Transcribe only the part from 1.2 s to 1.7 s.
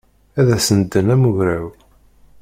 ugraw.